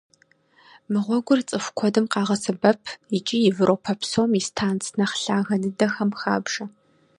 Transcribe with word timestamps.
Мы 0.91 0.99
гъуэгур 1.05 1.39
цӀыху 1.47 1.75
куэдым 1.77 2.05
къагъэсэбэп 2.13 2.81
икӀи 3.17 3.37
Европэ 3.51 3.93
псом 3.99 4.31
и 4.39 4.41
станц 4.47 4.83
нэхъ 4.97 5.17
лъагэ 5.23 5.55
дыдэхэм 5.61 6.11
хабжэ. 6.19 6.65